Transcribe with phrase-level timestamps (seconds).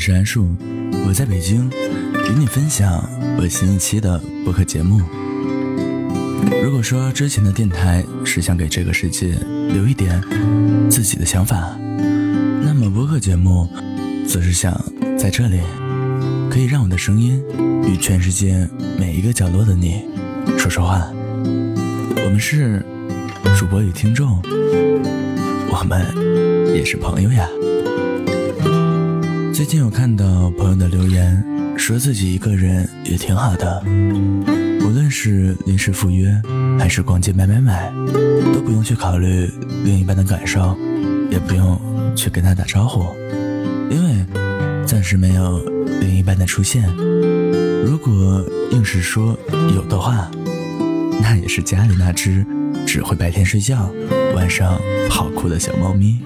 [0.00, 0.48] 是安树，
[1.06, 3.06] 我在北京，与你分享
[3.38, 4.98] 我新一期的播客节目。
[6.64, 9.36] 如果说之前的电台是想给这个世界
[9.68, 10.18] 留一点
[10.88, 11.76] 自己的想法，
[12.62, 13.68] 那么播客节目
[14.26, 14.72] 则是想
[15.18, 15.60] 在这里
[16.50, 17.38] 可以让我的声音
[17.86, 18.66] 与全世界
[18.98, 20.02] 每一个角落的你
[20.56, 21.06] 说说话。
[21.44, 22.82] 我们是
[23.58, 24.40] 主播与听众，
[25.70, 26.06] 我们
[26.74, 27.46] 也是朋友呀。
[29.60, 31.44] 最近有看到朋友的留言，
[31.76, 33.84] 说自己一个人也挺好的，
[34.80, 36.34] 无论是临时赴约，
[36.78, 37.92] 还是逛街买买买，
[38.54, 39.52] 都不用去考虑
[39.84, 40.74] 另一半的感受，
[41.30, 41.78] 也不用
[42.16, 43.04] 去跟他打招呼，
[43.90, 45.58] 因为暂时没有
[46.00, 46.82] 另一半的出现。
[47.84, 49.38] 如果硬是说
[49.74, 50.30] 有的话，
[51.20, 52.46] 那也是家里那只
[52.86, 53.90] 只会白天睡觉、
[54.34, 56.18] 晚上跑酷的小猫咪。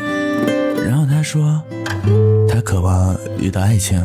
[0.87, 1.61] 然后他说。
[2.49, 4.01] 他渴望遇到爱情，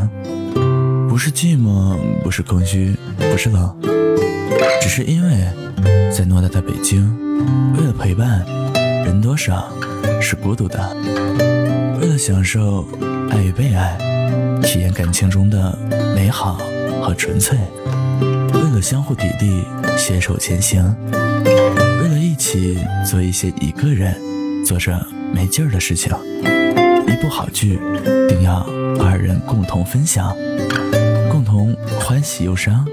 [1.10, 3.76] 不是寂寞，不是空虚，不是冷，
[4.82, 5.48] 只是因为，
[6.12, 7.14] 在偌大的北京，
[7.78, 8.46] 为了陪伴，
[9.06, 9.72] 人多少
[10.22, 10.80] 是孤独的；
[12.00, 12.86] 为了享受
[13.30, 13.98] 爱与被爱，
[14.64, 15.78] 体验感情中的
[16.16, 16.60] 美好
[17.02, 17.58] 和纯粹；
[18.54, 19.64] 为了相互砥砺，
[19.98, 20.84] 携手前行；
[21.14, 24.16] 为了一起做一些一个人
[24.66, 26.12] 做着没劲儿的事情。
[27.40, 27.80] 好剧，
[28.28, 28.68] 定要
[29.00, 30.36] 二人共同分享，
[31.32, 32.86] 共同欢喜忧伤，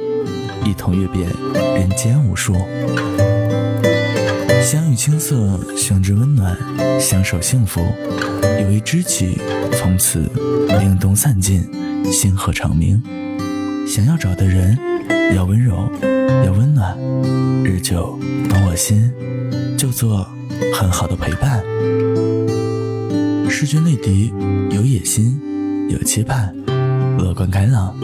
[0.65, 1.29] 一同阅遍
[1.75, 2.55] 人间无数。
[4.63, 6.57] 相遇青涩，相知温暖，
[7.01, 7.85] 相守幸福。
[8.61, 9.37] 有一知己，
[9.73, 10.31] 从此
[10.69, 11.69] 凛冬散尽，
[12.13, 13.03] 星河长明。
[13.85, 14.79] 想要找的人，
[15.35, 15.91] 要温柔，
[16.45, 16.97] 要温暖，
[17.65, 18.17] 日久
[18.49, 19.13] 懂我心，
[19.77, 20.25] 就做
[20.73, 21.61] 很好的陪伴。
[23.59, 24.31] 势均力敌，
[24.71, 25.41] 有野心，
[25.89, 26.55] 有期盼，
[27.17, 27.97] 乐观开朗，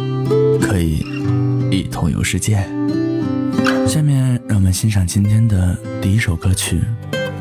[0.59, 1.05] 可以
[1.71, 2.55] 一同游世界。
[3.87, 6.81] 下面让我们欣赏今天的第一首歌曲，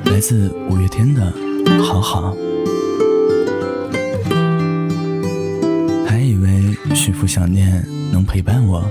[0.03, 1.33] 来自五月天的
[1.81, 2.35] 《好好》。
[6.05, 8.83] 还以为驯服想念能陪伴我，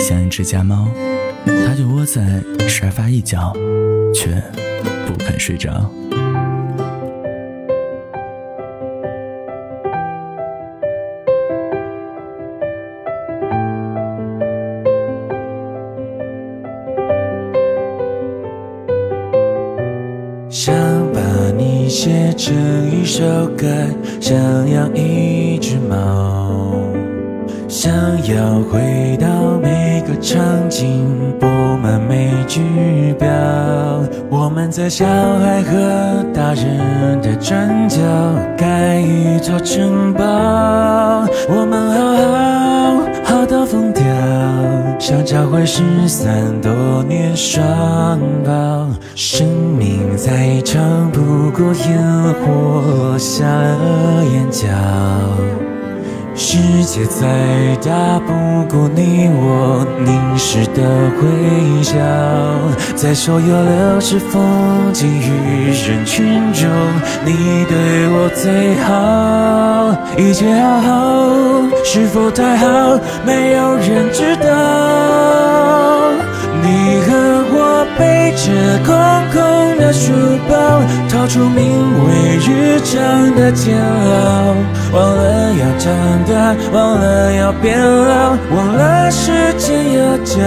[0.00, 0.88] 像一只家猫，
[1.46, 3.52] 它就窝在沙发一角，
[4.12, 4.42] 却
[5.06, 5.88] 不肯睡着。
[22.48, 22.56] 成
[22.90, 23.22] 一首
[23.58, 23.66] 歌，
[24.22, 24.34] 想
[24.70, 26.72] 养一只猫，
[27.68, 27.92] 想
[28.26, 29.28] 要回到
[29.60, 31.04] 每个场景，
[31.38, 32.62] 布满每句
[33.18, 33.28] 表。
[34.30, 37.98] 我们在小孩和大人的转角，
[38.56, 40.24] 盖一座城堡。
[41.50, 42.47] 我们好好，
[45.08, 48.86] 想找回失散多年双胞。
[49.14, 51.98] 生命再长，不过烟
[52.34, 54.68] 火下了眼角。
[56.40, 57.26] 世界再
[57.84, 58.32] 大，不
[58.70, 61.96] 过你我凝视的微笑。
[62.94, 64.40] 在所有流逝风
[64.92, 66.70] 景与人群中，
[67.24, 69.92] 你对我最好。
[70.16, 71.28] 一切好好，
[71.84, 73.00] 是否太好？
[73.26, 75.57] 没有人知道。
[77.98, 78.52] 背着
[78.86, 78.94] 空
[79.32, 80.12] 空的书
[80.48, 80.54] 包，
[81.10, 81.64] 逃出名
[82.04, 84.54] 为日常的煎熬，
[84.92, 85.92] 忘了要长
[86.24, 90.38] 大，忘了要变老，忘了时间要骄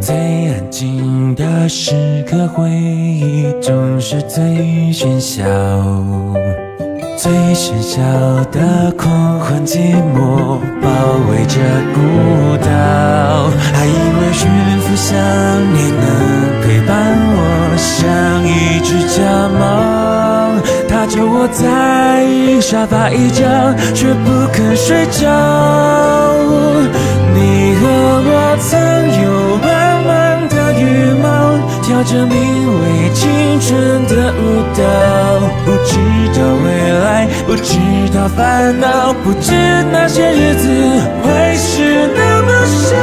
[0.00, 0.16] 最
[0.48, 4.42] 安静的时刻，回忆总是最
[4.92, 5.44] 喧嚣。
[7.18, 8.00] 最喧嚣
[8.52, 9.76] 的狂欢寂
[10.14, 10.88] 寞包
[11.28, 11.58] 围着
[11.92, 11.98] 孤
[12.58, 14.48] 岛，还以为驯
[14.82, 15.18] 服想
[15.74, 16.06] 念能
[16.62, 16.94] 陪伴
[17.34, 18.06] 我，像
[18.46, 21.60] 一只家猫，它就窝在
[22.60, 23.44] 沙发一角，
[23.94, 25.26] 却不肯睡觉。
[27.34, 27.82] 你和
[28.30, 28.78] 我曾
[29.24, 29.26] 有
[29.58, 29.66] 满
[30.06, 30.84] 满的羽
[31.20, 31.26] 毛，
[31.82, 32.36] 跳着名
[32.80, 33.26] 为青
[33.60, 34.80] 春的舞蹈，
[35.64, 35.98] 不知
[36.38, 36.77] 道为，
[37.48, 37.78] 不知
[38.14, 39.54] 道烦恼，不知
[39.90, 40.68] 那些日子
[41.22, 42.94] 会是那么少。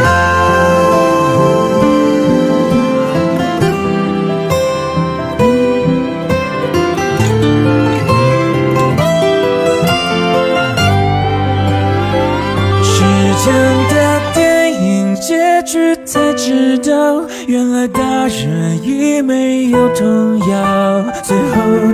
[12.84, 13.02] 时
[13.44, 13.52] 间
[13.90, 13.96] 的
[14.36, 21.04] 电影结局才知道，原来大人已没有童谣。
[21.24, 21.85] 最后，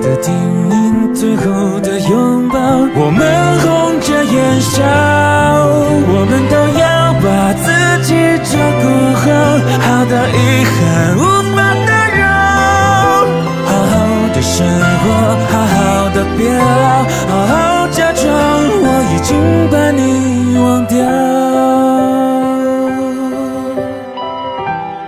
[2.94, 3.20] 我们
[3.60, 6.84] 红着眼笑，我们都要
[7.22, 7.66] 把自
[8.04, 8.10] 己
[8.44, 8.52] 照
[8.82, 8.84] 顾
[9.16, 9.24] 好，
[9.80, 10.72] 好到遗憾
[11.18, 11.20] 无
[11.56, 11.58] 法
[11.88, 12.22] 打扰。
[13.66, 13.94] 好好
[14.34, 14.56] 的生
[15.02, 15.04] 活，
[15.50, 15.76] 好好
[16.10, 16.64] 的变老，
[17.28, 17.54] 好好
[17.90, 18.24] 假装
[18.84, 19.30] 我已经
[19.72, 20.00] 把你
[20.58, 20.96] 忘掉。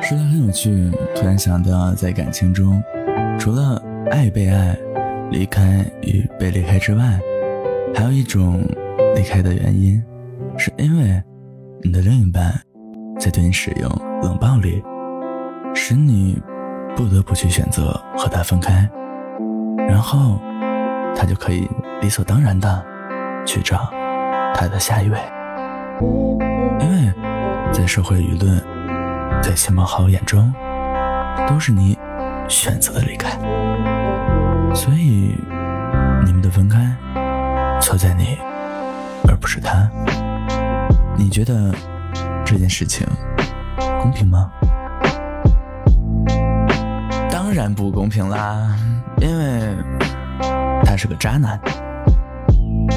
[0.01, 2.83] 说的很有趣，突然想到，在感情中，
[3.39, 3.81] 除了
[4.11, 4.77] 爱被爱、
[5.31, 7.19] 离开与被离开之外，
[7.95, 8.63] 还有一种
[9.15, 10.01] 离开的原因，
[10.57, 11.21] 是因为
[11.83, 12.53] 你的另一半
[13.19, 13.89] 在对你使用
[14.21, 14.83] 冷暴力，
[15.73, 16.41] 使你
[16.95, 18.89] 不得不去选择和他分开，
[19.87, 20.39] 然后
[21.15, 21.67] 他就可以
[22.01, 22.83] 理所当然的
[23.45, 23.89] 去找
[24.55, 25.17] 他的下一位，
[26.79, 27.13] 因为
[27.71, 28.61] 在社会舆论。
[29.41, 30.53] 在亲朋好友眼中，
[31.49, 31.97] 都是你
[32.47, 33.31] 选择的离开，
[34.73, 35.35] 所以
[36.25, 36.79] 你们的分开
[37.83, 38.37] 错在你，
[39.27, 39.89] 而不是他。
[41.17, 41.75] 你觉得
[42.45, 43.05] 这件事情
[44.01, 44.49] 公平吗？
[47.29, 48.73] 当然不公平啦，
[49.19, 49.75] 因为
[50.85, 51.59] 他是个渣男。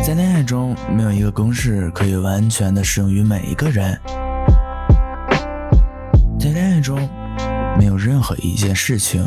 [0.05, 4.00] 在恋爱中，没有一个公式可以完全的适用于每一个人。
[6.39, 6.97] 在恋爱中，
[7.77, 9.27] 没有任何一件事情，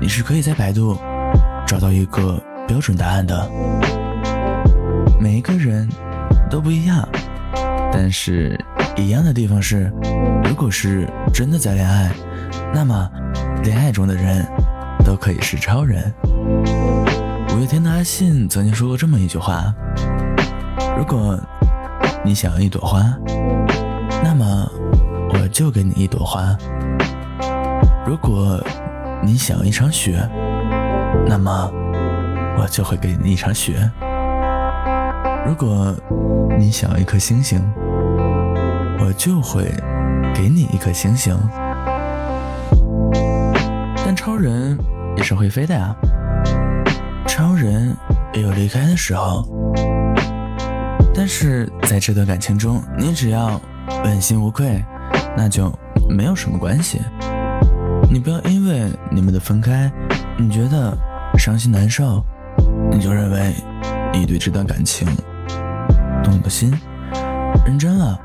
[0.00, 0.96] 你是可以在百度
[1.66, 3.50] 找到一个标准答案的。
[5.20, 5.86] 每一个人
[6.48, 7.06] 都不一样，
[7.92, 8.58] 但是
[8.96, 9.92] 一样的地方是，
[10.42, 12.10] 如果是真的在恋爱，
[12.72, 13.08] 那么
[13.62, 14.44] 恋爱中的人
[15.04, 16.12] 都可以是超人。
[17.54, 19.74] 五月天的阿信曾经说过这么一句话：
[20.96, 21.38] 如果
[22.24, 23.04] 你想要一朵花，
[24.24, 24.68] 那么。
[25.32, 26.56] 我就给你一朵花。
[28.04, 28.60] 如果
[29.22, 30.28] 你想要一场雪，
[31.24, 31.70] 那么
[32.58, 33.88] 我就会给你一场雪。
[35.46, 35.94] 如果
[36.58, 37.60] 你想要一颗星星，
[38.98, 39.64] 我就会
[40.34, 41.36] 给你一颗星星。
[44.04, 44.78] 但超人
[45.16, 45.94] 也是会飞的呀，
[47.26, 47.96] 超人
[48.34, 49.44] 也有离开的时候。
[51.14, 53.60] 但是在这段感情中，你只要
[54.04, 54.84] 问心无愧。
[55.36, 55.72] 那就
[56.08, 57.00] 没有什么关系。
[58.10, 59.90] 你不要因为你们的分开，
[60.36, 60.92] 你觉得
[61.38, 62.20] 伤心难受，
[62.90, 63.54] 你就认为
[64.12, 65.06] 你对这段感情
[66.22, 66.72] 动的心、
[67.64, 68.18] 认真了，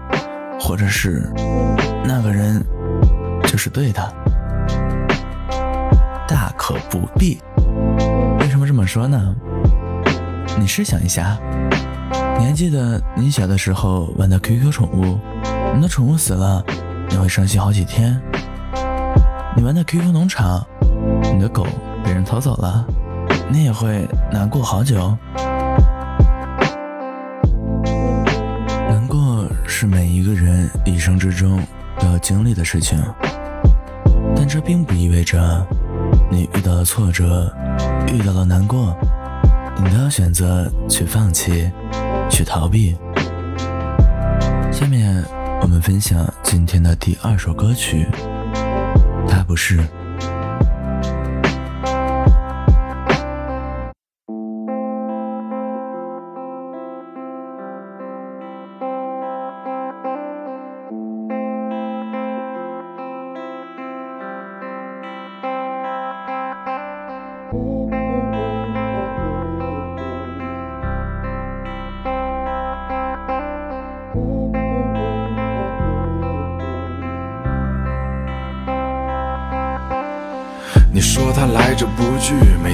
[0.59, 1.29] 或者是
[2.03, 2.63] 那个人
[3.43, 4.01] 就是对的，
[6.27, 7.41] 大可不必。
[8.39, 9.35] 为什么这么说呢？
[10.59, 11.37] 你试想一下，
[12.39, 15.17] 你还记得你小的时候玩的 QQ 宠物，
[15.75, 16.63] 你的宠物死了。
[17.07, 18.19] 你会伤心好几天。
[19.55, 20.65] 你玩的 QQ 农场，
[21.31, 21.65] 你的狗
[22.03, 22.83] 被人偷走了，
[23.47, 25.15] 你也会难过好久。
[29.77, 31.61] 是每一个人一生之中
[31.99, 32.97] 都要经历的事情，
[34.33, 35.67] 但这并不意味着
[36.31, 37.53] 你遇到了挫折，
[38.07, 38.95] 遇到了难过，
[39.83, 41.69] 你都要选择去放弃，
[42.29, 42.95] 去逃避。
[44.71, 45.21] 下面。
[45.61, 48.07] 我们分享今天的第二首歌曲，
[49.27, 49.79] 他不是。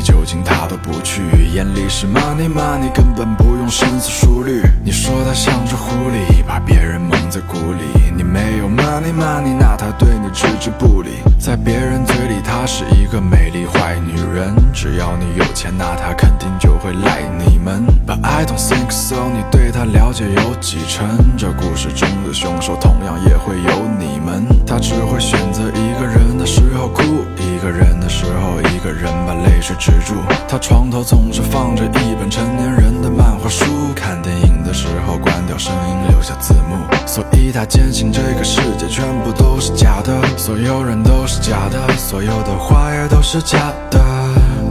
[0.01, 1.22] 酒精他都不去，
[1.53, 4.62] 眼里是 money money，根本不用深思熟虑。
[4.84, 8.12] 你说他像只狐狸，把别人蒙在鼓里。
[8.15, 11.12] 你没有 money money，那他对你置之不理。
[11.39, 14.53] 在别人嘴里，她是一个美丽坏女人。
[14.72, 17.84] 只要你有钱，那她肯定就会赖你们。
[18.05, 21.08] But I don't think so，你对她了解有几成？
[21.38, 24.46] 这故事中的凶手同样也会有你们。
[24.67, 27.01] 他只会选择一个人的时候哭，
[27.38, 28.08] 一个人的。
[28.12, 28.50] 时候，
[28.83, 30.15] 个人把泪水止住。
[30.47, 33.65] 他床头总是放着一本成年人的漫画书。
[33.95, 36.77] 看电影的时候，关掉声音，留下字幕。
[37.05, 43.57] 所以他坚信这个世界全部都是假的，所有人都是假的，所有的话也都是假
[43.89, 44.00] 的。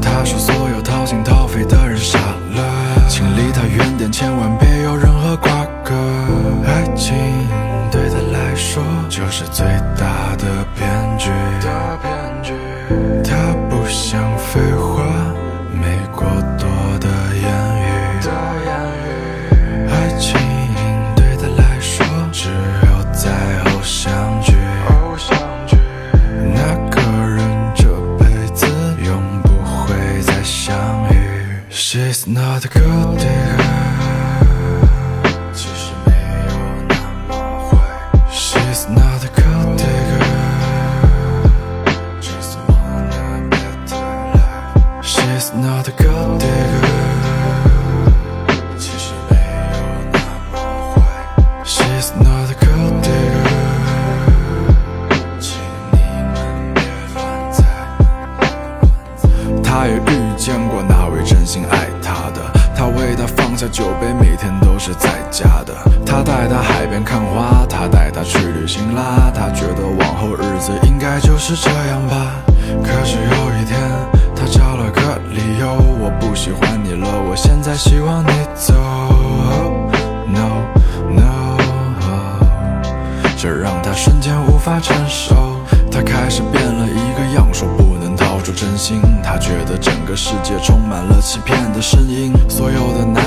[0.02, 5.50] 他说，所有掏心掏肺的人傻了，请离他远点，千万别有任何瓜
[5.85, 5.95] 葛。
[6.67, 7.14] 爱情
[7.90, 8.83] 对他来说。
[9.09, 9.67] 就是最
[9.99, 10.88] 大的骗
[11.19, 11.31] 局。
[13.23, 13.55] 他
[13.90, 13.97] 不
[71.50, 72.45] 是这样吧。
[72.80, 73.76] 可是有一天，
[74.37, 75.00] 他找了个
[75.35, 78.73] 理由，我不喜欢你了，我现在希望你走。
[80.28, 80.62] No
[81.11, 81.59] No，
[83.37, 85.35] 这让他瞬间无法承受。
[85.90, 89.02] 他开始变了一个样，说不能掏出真心。
[89.25, 93.20] 他觉得整个世界充满了欺骗的声音，所有的男，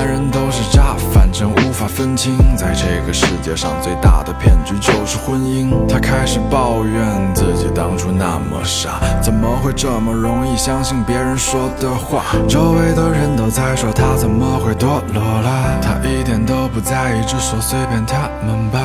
[2.56, 5.70] 在这个世界上最大的骗局就是婚姻。
[5.88, 12.22] 他开始抱怨自己当初那么傻，怎么会这么容易相信别人说的话？
[12.48, 18.80] 周围的人都在说他怎么会堕落了，他一点都不在意，只说随便他们吧。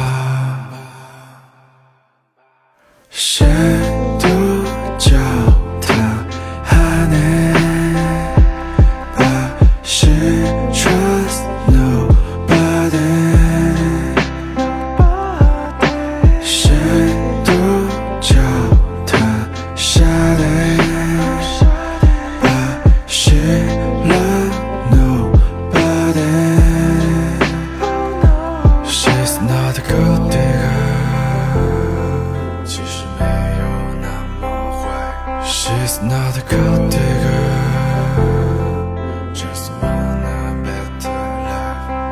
[3.09, 3.45] 谁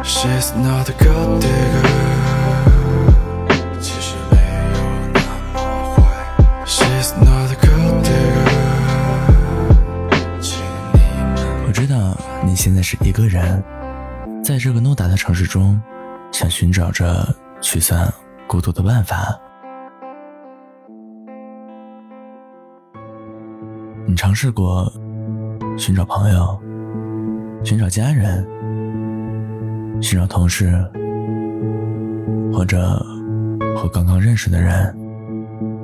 [0.10, 1.84] She's not a gold digger.
[3.80, 4.38] 其实没
[4.72, 4.78] 有
[5.14, 5.20] 那
[5.54, 5.60] 么
[5.96, 6.02] 坏。
[6.66, 8.48] She's not a gold digger.
[10.42, 11.00] 请你
[11.36, 13.62] 们我知道你现在是一个人，
[14.44, 15.80] 在这个偌大的城市中，
[16.32, 17.28] 想寻找着
[17.62, 18.12] 驱散
[18.48, 19.38] 孤独的办法。
[24.08, 24.90] 你尝试过
[25.78, 26.58] 寻找朋友，
[27.64, 28.48] 寻找家人，
[30.02, 30.72] 寻找同事，
[32.54, 32.80] 或者
[33.76, 34.96] 和刚刚认识的人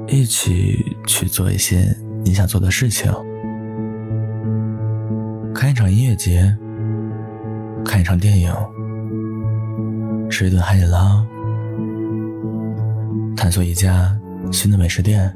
[0.07, 3.11] 一起去做一些你想做的事情。
[5.53, 6.55] 看一场音乐节，
[7.83, 8.53] 看一场电影，
[10.29, 11.25] 吃一顿海底捞，
[13.35, 14.17] 探索一家
[14.51, 15.33] 新的美食店，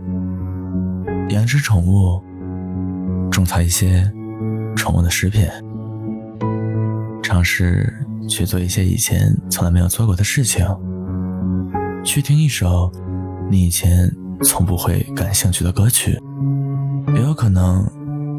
[1.29, 2.21] 养只宠物，
[3.31, 4.09] 种草一些
[4.75, 5.47] 宠物的食品，
[7.21, 7.93] 尝试
[8.27, 10.65] 去做一些以前从来没有做过的事情，
[12.03, 12.91] 去听一首
[13.49, 14.11] 你以前
[14.43, 16.19] 从不会感兴趣的歌曲，
[17.15, 17.85] 也有可能。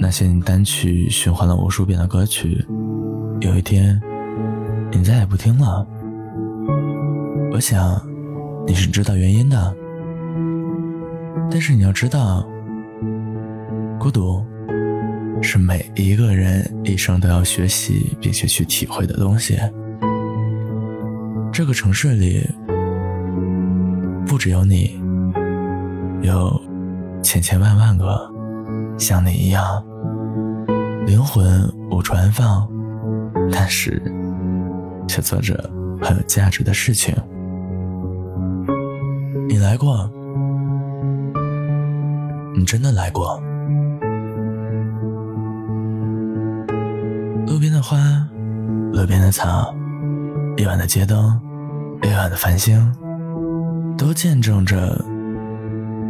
[0.00, 2.64] 那些你单曲循环了无数遍的歌曲，
[3.40, 4.00] 有一天，
[4.92, 5.84] 你再也不听了。
[7.50, 8.00] 我想，
[8.64, 9.74] 你是知道原因的。
[11.50, 12.46] 但是你要知道，
[13.98, 14.40] 孤独
[15.42, 19.58] 是每一个人一生都要学习并且去体会的东西。
[21.58, 22.48] 这个城市里，
[24.28, 24.96] 不只有你，
[26.22, 26.48] 有
[27.20, 28.30] 千千万万个
[28.96, 29.84] 像你一样。
[31.04, 32.64] 灵魂无处安放，
[33.50, 34.00] 但是
[35.08, 35.68] 却做着
[36.00, 37.12] 很有价值的事情。
[39.48, 40.08] 你来过，
[42.56, 43.36] 你真的来过。
[47.48, 47.98] 路边的花，
[48.92, 49.74] 路边的草，
[50.56, 51.36] 夜晚的街灯，
[52.02, 52.92] 夜晚的繁星，
[53.96, 55.04] 都见证着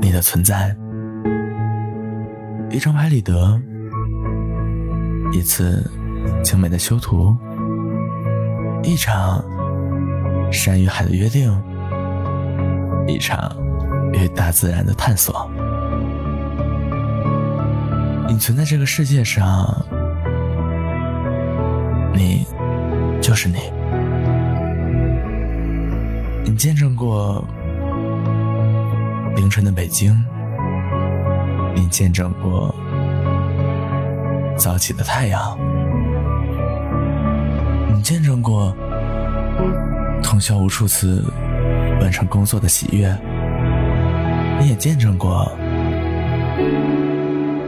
[0.00, 0.76] 你的存在。
[2.70, 3.60] 一张拍立得。
[5.30, 5.84] 一次
[6.42, 7.36] 精美的修图，
[8.82, 9.44] 一场
[10.50, 11.52] 山与海的约定，
[13.06, 13.54] 一场
[14.14, 15.50] 与大自然的探索。
[18.26, 19.84] 你存在这个世界上，
[22.14, 22.46] 你
[23.20, 23.77] 就是你。
[26.48, 27.44] 你见证过
[29.36, 30.16] 凌晨的北京，
[31.74, 32.74] 你见证过
[34.56, 35.58] 早起的太阳，
[37.94, 38.74] 你见证过
[40.22, 41.22] 通宵无数次
[42.00, 43.14] 完成工作的喜悦，
[44.58, 45.52] 你也见证过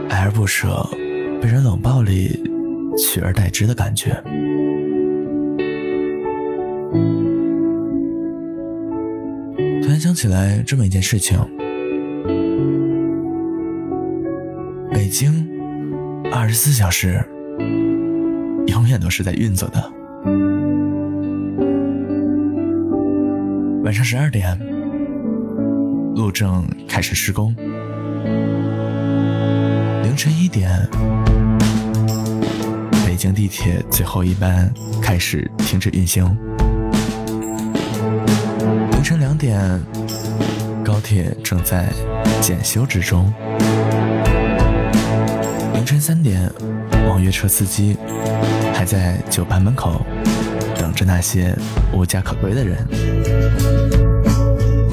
[0.09, 0.83] 爱而不舍
[1.39, 2.43] 被人冷暴力
[2.97, 4.21] 取而代之的感觉。
[10.21, 11.35] 起来这么一件事情：
[14.91, 15.33] 北京
[16.31, 17.25] 二十四小时
[18.67, 19.83] 永远都是在运作的。
[23.83, 24.55] 晚上十二点，
[26.13, 27.51] 路政开始施工；
[30.03, 30.87] 凌晨一点，
[33.07, 36.23] 北京地铁最后一班开始停止运行。
[39.01, 39.59] 凌晨两点，
[40.85, 41.87] 高铁正在
[42.39, 43.33] 检修之中。
[45.73, 46.47] 凌晨三点，
[47.09, 47.97] 网约车司机
[48.75, 50.05] 还在酒吧门口
[50.77, 51.51] 等着那些
[51.91, 52.77] 无家可归的人。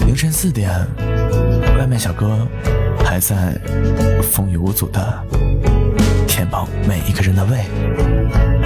[0.06, 0.70] 凌晨四点，
[1.78, 2.48] 外卖小哥
[3.04, 3.60] 还在
[4.22, 5.22] 风雨无阻的
[6.26, 8.57] 填饱每一个人的胃。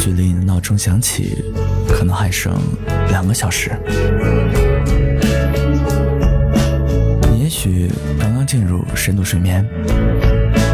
[0.00, 1.36] 距离你的闹钟响起，
[1.88, 2.52] 可能还剩
[3.08, 3.70] 两个小时。
[7.30, 9.66] 你也许刚刚进入深度睡眠，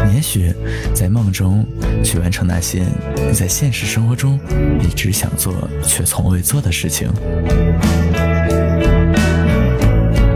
[0.07, 0.53] 你也许
[0.93, 1.65] 在梦中
[2.03, 4.39] 去完成那些你在现实生活中
[4.81, 5.53] 一直想做
[5.83, 7.11] 却从未做的事情。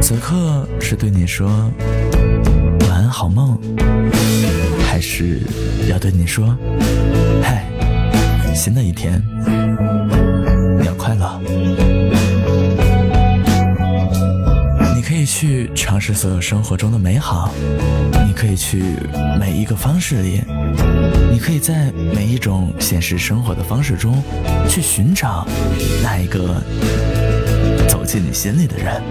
[0.01, 1.47] 此刻是对你说
[2.81, 3.57] 晚安好梦，
[4.87, 5.41] 还是
[5.87, 6.57] 要对你说，
[8.59, 9.23] 新的一天，
[10.81, 11.39] 你要快乐。
[14.93, 17.53] 你可以去尝试所有生活中的美好，
[18.27, 18.83] 你可以去
[19.39, 20.41] 每一个方式里，
[21.31, 24.21] 你可以在每一种现实生活的方式中
[24.67, 25.47] 去寻找
[26.03, 26.61] 那一个
[27.87, 29.01] 走进你心里的人。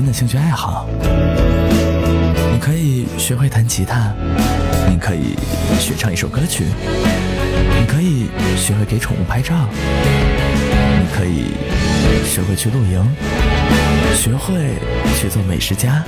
[0.00, 4.10] 新的兴趣爱好，你可以学会弹吉他，
[4.88, 5.36] 你可以
[5.78, 6.64] 学唱一首歌曲，
[7.78, 9.54] 你可以学会给宠物拍照，
[10.98, 11.52] 你可以
[12.24, 13.06] 学会去露营，
[14.14, 14.72] 学会
[15.20, 16.02] 去做美食家。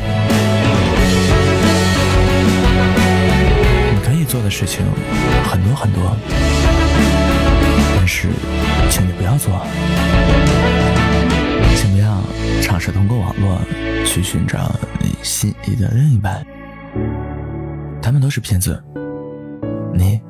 [3.93, 4.87] 你可以做的事情
[5.45, 6.17] 很多很多，
[7.99, 8.29] 但是
[8.89, 9.67] 请你不要做。
[11.77, 12.23] 请不要
[12.63, 13.59] 尝试通过网络
[14.05, 16.45] 去寻找你心仪的另一半，
[18.01, 18.83] 他们都是骗子，
[19.95, 20.21] 你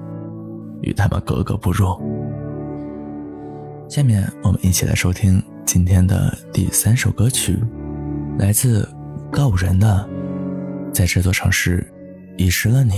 [0.81, 1.97] 与他们格格不入。
[3.89, 7.59] 下面我们一起来收听今天的第三首歌曲，
[8.39, 8.89] 来自
[9.31, 10.09] 告五人的
[10.93, 11.87] 《在这座城市
[12.39, 12.93] 遗失了你》。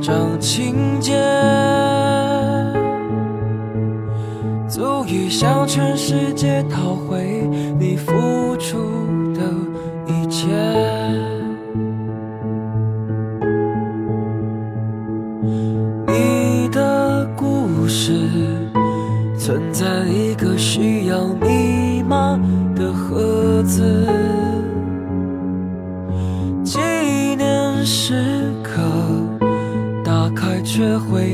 [0.00, 1.12] 张情节。
[4.68, 7.46] 足以向全世界讨回
[7.78, 8.78] 你付出
[9.34, 9.42] 的
[10.06, 11.29] 一切。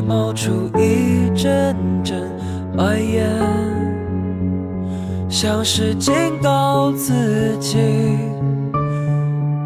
[0.06, 2.30] 冒出一阵阵
[2.76, 3.28] 白烟
[5.28, 7.76] 像是警告自己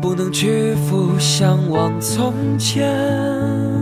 [0.01, 3.80] 不能屈服向往从前。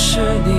[0.00, 0.57] 是你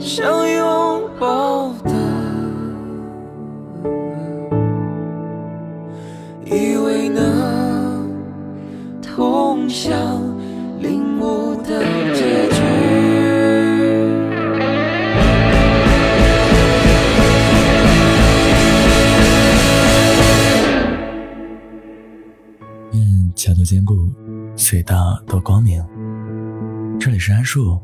[0.00, 1.92] 想拥抱的，
[6.46, 8.10] 以为能
[9.02, 9.94] 通向
[10.80, 11.84] 领悟的
[12.14, 12.62] 结局。
[22.92, 23.94] 嗯，桥多坚固，
[24.56, 25.84] 隧道多光明，
[26.98, 27.78] 这里是安树，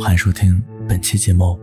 [0.00, 0.71] 欢迎收听。
[0.88, 1.58] 本期节目